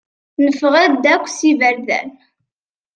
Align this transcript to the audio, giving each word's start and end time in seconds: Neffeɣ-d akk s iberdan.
Neffeɣ-d 0.43 1.03
akk 1.13 1.25
s 1.29 1.39
iberdan. 1.51 2.09